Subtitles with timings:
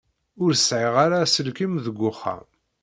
[0.43, 2.47] Ur sɛiɣ ara aselkim deg wexxam.